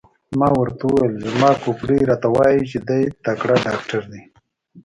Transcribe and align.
ما 0.39 0.49
ورته 0.59 0.83
وویل: 0.87 1.13
زما 1.31 1.51
کوپړۍ 1.63 1.99
راته 2.09 2.27
وایي 2.37 2.61
چې 2.71 2.77
دی 2.87 3.01
تکړه 3.25 3.55
ډاکټر 3.65 4.01
دی. 4.11 4.21